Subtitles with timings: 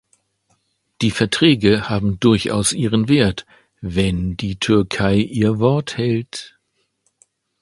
[1.03, 3.45] Die Verträge haben durchaus ihren Wert,
[3.81, 6.57] wenn die Türkei ihr Wort hält.